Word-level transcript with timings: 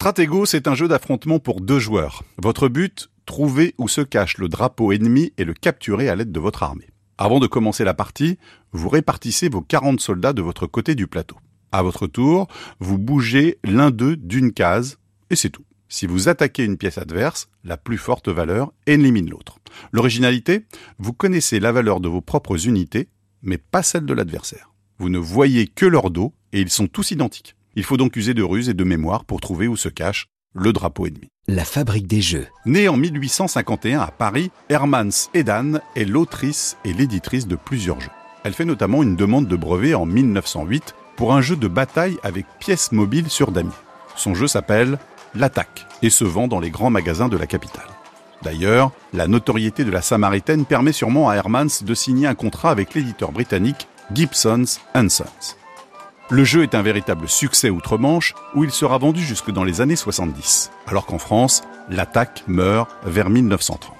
Stratego, 0.00 0.46
c'est 0.46 0.68
un 0.68 0.76
jeu 0.76 0.86
d'affrontement 0.86 1.40
pour 1.40 1.60
deux 1.60 1.80
joueurs. 1.80 2.22
Votre 2.40 2.68
but, 2.68 3.10
trouver 3.26 3.74
où 3.78 3.88
se 3.88 4.00
cache 4.00 4.38
le 4.38 4.48
drapeau 4.48 4.92
ennemi 4.92 5.32
et 5.38 5.44
le 5.44 5.54
capturer 5.54 6.08
à 6.08 6.14
l'aide 6.14 6.30
de 6.30 6.38
votre 6.38 6.62
armée. 6.62 6.86
Avant 7.18 7.40
de 7.40 7.48
commencer 7.48 7.82
la 7.82 7.94
partie, 7.94 8.38
vous 8.70 8.88
répartissez 8.88 9.48
vos 9.48 9.60
40 9.60 9.98
soldats 10.00 10.32
de 10.32 10.40
votre 10.40 10.68
côté 10.68 10.94
du 10.94 11.08
plateau. 11.08 11.34
À 11.72 11.82
votre 11.82 12.06
tour, 12.06 12.46
vous 12.78 12.96
bougez 12.96 13.58
l'un 13.64 13.90
d'eux 13.90 14.14
d'une 14.14 14.52
case, 14.52 14.98
et 15.30 15.36
c'est 15.36 15.50
tout. 15.50 15.64
Si 15.88 16.06
vous 16.06 16.28
attaquez 16.28 16.62
une 16.62 16.78
pièce 16.78 16.98
adverse, 16.98 17.48
la 17.64 17.76
plus 17.76 17.98
forte 17.98 18.28
valeur 18.28 18.72
élimine 18.86 19.28
l'autre. 19.28 19.58
L'originalité, 19.90 20.64
vous 21.00 21.12
connaissez 21.12 21.58
la 21.58 21.72
valeur 21.72 21.98
de 21.98 22.08
vos 22.08 22.20
propres 22.20 22.68
unités, 22.68 23.08
mais 23.42 23.58
pas 23.58 23.82
celle 23.82 24.06
de 24.06 24.14
l'adversaire. 24.14 24.70
Vous 25.00 25.08
ne 25.08 25.18
voyez 25.18 25.66
que 25.66 25.86
leur 25.86 26.12
dos, 26.12 26.34
et 26.52 26.60
ils 26.60 26.70
sont 26.70 26.86
tous 26.86 27.10
identiques. 27.10 27.56
Il 27.76 27.84
faut 27.84 27.96
donc 27.96 28.16
user 28.16 28.34
de 28.34 28.42
ruse 28.42 28.68
et 28.68 28.74
de 28.74 28.84
mémoire 28.84 29.24
pour 29.24 29.40
trouver 29.40 29.68
où 29.68 29.76
se 29.76 29.88
cache 29.88 30.26
le 30.54 30.72
drapeau 30.72 31.06
ennemi. 31.06 31.28
La 31.46 31.64
fabrique 31.64 32.06
des 32.06 32.20
jeux. 32.20 32.46
Née 32.66 32.88
en 32.88 32.96
1851 32.96 34.00
à 34.00 34.10
Paris, 34.10 34.50
Hermans 34.68 35.30
Edan 35.34 35.80
est 35.96 36.04
l'autrice 36.04 36.76
et 36.84 36.92
l'éditrice 36.92 37.46
de 37.46 37.56
plusieurs 37.56 38.00
jeux. 38.00 38.10
Elle 38.44 38.54
fait 38.54 38.64
notamment 38.64 39.02
une 39.02 39.16
demande 39.16 39.46
de 39.46 39.56
brevet 39.56 39.94
en 39.94 40.06
1908 40.06 40.94
pour 41.16 41.34
un 41.34 41.40
jeu 41.40 41.56
de 41.56 41.68
bataille 41.68 42.18
avec 42.22 42.46
pièces 42.60 42.92
mobiles 42.92 43.30
sur 43.30 43.50
damier. 43.50 43.70
Son 44.16 44.34
jeu 44.34 44.46
s'appelle 44.46 44.98
L'attaque 45.34 45.86
et 46.02 46.10
se 46.10 46.24
vend 46.24 46.48
dans 46.48 46.60
les 46.60 46.70
grands 46.70 46.90
magasins 46.90 47.28
de 47.28 47.36
la 47.36 47.46
capitale. 47.46 47.88
D'ailleurs, 48.42 48.92
la 49.12 49.26
notoriété 49.26 49.84
de 49.84 49.90
la 49.90 50.02
Samaritaine 50.02 50.64
permet 50.64 50.92
sûrement 50.92 51.28
à 51.28 51.34
Hermans 51.34 51.82
de 51.82 51.94
signer 51.94 52.26
un 52.26 52.34
contrat 52.34 52.70
avec 52.70 52.94
l'éditeur 52.94 53.32
britannique 53.32 53.88
Gibsons 54.14 54.64
Sons. 54.64 55.56
Le 56.30 56.44
jeu 56.44 56.62
est 56.62 56.74
un 56.74 56.82
véritable 56.82 57.26
succès 57.26 57.70
outre-Manche 57.70 58.34
où 58.54 58.62
il 58.62 58.70
sera 58.70 58.98
vendu 58.98 59.22
jusque 59.22 59.50
dans 59.50 59.64
les 59.64 59.80
années 59.80 59.96
70, 59.96 60.70
alors 60.86 61.06
qu'en 61.06 61.16
France, 61.16 61.62
l'attaque 61.88 62.44
meurt 62.46 62.90
vers 63.02 63.30
1930. 63.30 63.96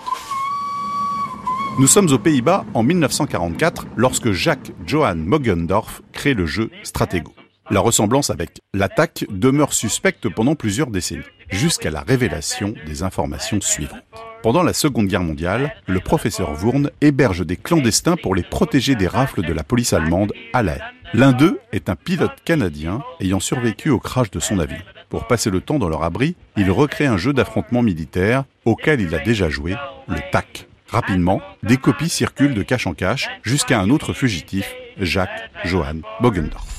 Nous 1.79 1.87
sommes 1.87 2.13
aux 2.13 2.19
Pays-Bas 2.19 2.67
en 2.75 2.83
1944 2.83 3.87
lorsque 3.97 4.33
Jacques 4.33 4.73
Johann 4.85 5.25
Mogendorf 5.25 6.03
crée 6.13 6.35
le 6.35 6.45
jeu 6.45 6.71
Stratego. 6.83 7.33
La 7.71 7.81
ressemblance 7.81 8.29
avec 8.29 8.61
l'attaque 8.75 9.25
demeure 9.31 9.73
suspecte 9.73 10.29
pendant 10.29 10.55
plusieurs 10.55 10.91
décennies, 10.91 11.23
jusqu'à 11.51 11.91
la 11.91 12.03
révélation 12.03 12.75
des 12.87 13.03
informations 13.03 13.61
suivantes. 13.63 14.03
Pendant 14.43 14.63
la 14.63 14.73
Seconde 14.73 15.09
Guerre 15.09 15.25
mondiale, 15.25 15.75
le 15.87 15.99
professeur 15.99 16.53
Wurn 16.63 16.91
héberge 17.01 17.45
des 17.45 17.57
clandestins 17.57 18.17
pour 18.17 18.37
les 18.37 18.45
protéger 18.45 18.95
des 18.95 19.09
rafles 19.09 19.43
de 19.43 19.53
la 19.53 19.65
police 19.65 19.93
allemande 19.93 20.33
à 20.53 20.63
La 20.63 20.79
L'un 21.13 21.33
d'eux 21.33 21.59
est 21.73 21.89
un 21.89 21.97
pilote 21.97 22.37
canadien 22.45 23.03
ayant 23.21 23.41
survécu 23.41 23.91
au 23.91 23.99
crash 23.99 24.31
de 24.31 24.39
son 24.39 24.59
avion. 24.59 24.79
Pour 25.09 25.27
passer 25.27 25.51
le 25.51 25.61
temps 25.61 25.79
dans 25.79 25.89
leur 25.89 26.05
abri, 26.05 26.37
il 26.57 26.71
recrée 26.71 27.07
un 27.07 27.17
jeu 27.17 27.33
d'affrontement 27.33 27.83
militaire 27.83 28.45
auquel 28.65 29.01
il 29.01 29.15
a 29.15 29.19
déjà 29.19 29.49
joué, 29.49 29.75
le 30.07 30.21
TAC. 30.31 30.67
Rapidement, 30.89 31.41
des 31.63 31.77
copies 31.77 32.09
circulent 32.09 32.55
de 32.55 32.63
cache 32.63 32.87
en 32.87 32.95
cache 32.95 33.29
jusqu'à 33.43 33.81
un 33.81 33.91
autre 33.91 34.13
fugitif, 34.13 34.73
Jacques 34.99 35.51
Johann 35.65 36.03
Bogendorf. 36.21 36.78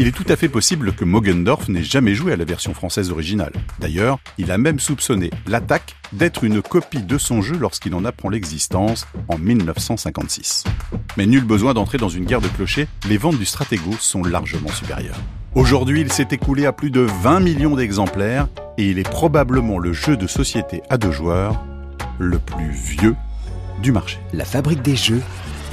Il 0.00 0.06
est 0.06 0.12
tout 0.12 0.24
à 0.28 0.36
fait 0.36 0.48
possible 0.48 0.92
que 0.92 1.04
Mogendorf 1.04 1.68
n'ait 1.68 1.82
jamais 1.82 2.14
joué 2.14 2.32
à 2.32 2.36
la 2.36 2.44
version 2.44 2.72
française 2.72 3.10
originale. 3.10 3.52
D'ailleurs, 3.80 4.20
il 4.38 4.52
a 4.52 4.56
même 4.56 4.78
soupçonné 4.78 5.28
l'attaque 5.48 5.96
d'être 6.12 6.44
une 6.44 6.62
copie 6.62 7.02
de 7.02 7.18
son 7.18 7.42
jeu 7.42 7.56
lorsqu'il 7.58 7.92
en 7.96 8.04
apprend 8.04 8.28
l'existence 8.28 9.08
en 9.26 9.38
1956. 9.38 10.62
Mais 11.16 11.26
nul 11.26 11.42
besoin 11.42 11.74
d'entrer 11.74 11.98
dans 11.98 12.08
une 12.08 12.26
guerre 12.26 12.40
de 12.40 12.46
clochers, 12.46 12.86
les 13.08 13.18
ventes 13.18 13.38
du 13.38 13.44
Stratego 13.44 13.90
sont 13.98 14.22
largement 14.22 14.70
supérieures. 14.70 15.18
Aujourd'hui, 15.56 16.00
il 16.00 16.12
s'est 16.12 16.28
écoulé 16.30 16.64
à 16.64 16.72
plus 16.72 16.92
de 16.92 17.00
20 17.00 17.40
millions 17.40 17.74
d'exemplaires 17.74 18.46
et 18.76 18.88
il 18.90 19.00
est 19.00 19.10
probablement 19.10 19.80
le 19.80 19.92
jeu 19.92 20.16
de 20.16 20.28
société 20.28 20.80
à 20.90 20.96
deux 20.96 21.10
joueurs 21.10 21.60
le 22.20 22.38
plus 22.38 22.70
vieux 22.70 23.16
du 23.82 23.90
marché. 23.90 24.18
La 24.32 24.44
fabrique 24.44 24.82
des 24.82 24.94
jeux, 24.94 25.22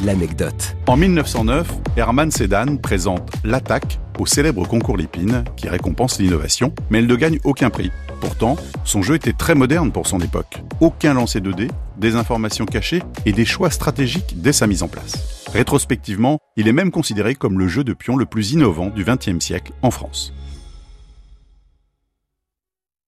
l'anecdote. 0.03 0.75
En 0.87 0.97
1909, 0.97 1.71
Herman 1.95 2.31
Sedan 2.31 2.77
présente 2.77 3.29
L'attaque 3.43 3.99
au 4.19 4.25
célèbre 4.25 4.67
concours 4.67 4.97
Lépine 4.97 5.43
qui 5.55 5.69
récompense 5.69 6.19
l'innovation, 6.19 6.73
mais 6.89 6.99
elle 6.99 7.07
ne 7.07 7.15
gagne 7.15 7.39
aucun 7.43 7.69
prix. 7.69 7.91
Pourtant, 8.21 8.57
son 8.83 9.01
jeu 9.01 9.15
était 9.15 9.33
très 9.33 9.55
moderne 9.55 9.91
pour 9.91 10.07
son 10.07 10.19
époque. 10.19 10.61
Aucun 10.79 11.13
lancer 11.13 11.41
de 11.41 11.51
dés, 11.51 11.69
des 11.97 12.15
informations 12.15 12.65
cachées 12.65 13.03
et 13.25 13.33
des 13.33 13.45
choix 13.45 13.69
stratégiques 13.69 14.41
dès 14.41 14.53
sa 14.53 14.67
mise 14.67 14.83
en 14.83 14.87
place. 14.87 15.45
Rétrospectivement, 15.53 16.39
il 16.55 16.67
est 16.67 16.73
même 16.73 16.91
considéré 16.91 17.35
comme 17.35 17.59
le 17.59 17.67
jeu 17.67 17.83
de 17.83 17.93
pion 17.93 18.17
le 18.17 18.25
plus 18.25 18.53
innovant 18.53 18.89
du 18.89 19.03
XXe 19.03 19.43
siècle 19.43 19.71
en 19.81 19.91
France. 19.91 20.33